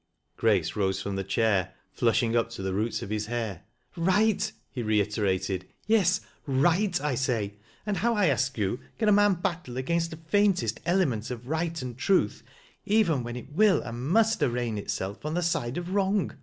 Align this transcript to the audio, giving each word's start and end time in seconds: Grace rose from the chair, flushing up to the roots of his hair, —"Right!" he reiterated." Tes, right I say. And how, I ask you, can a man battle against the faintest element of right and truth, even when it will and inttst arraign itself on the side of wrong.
Grace 0.35 0.75
rose 0.75 0.99
from 0.99 1.15
the 1.15 1.23
chair, 1.23 1.75
flushing 1.91 2.35
up 2.35 2.49
to 2.49 2.63
the 2.63 2.73
roots 2.73 3.03
of 3.03 3.11
his 3.11 3.27
hair, 3.27 3.65
—"Right!" 3.95 4.51
he 4.71 4.81
reiterated." 4.81 5.67
Tes, 5.87 6.21
right 6.47 6.99
I 6.99 7.13
say. 7.13 7.59
And 7.85 7.97
how, 7.97 8.15
I 8.15 8.25
ask 8.25 8.57
you, 8.57 8.79
can 8.97 9.09
a 9.09 9.11
man 9.11 9.35
battle 9.35 9.77
against 9.77 10.09
the 10.09 10.17
faintest 10.17 10.79
element 10.87 11.29
of 11.29 11.47
right 11.47 11.79
and 11.83 11.95
truth, 11.95 12.41
even 12.83 13.23
when 13.23 13.35
it 13.35 13.53
will 13.53 13.79
and 13.83 13.95
inttst 13.95 14.41
arraign 14.41 14.79
itself 14.79 15.23
on 15.23 15.35
the 15.35 15.43
side 15.43 15.77
of 15.77 15.91
wrong. 15.93 16.33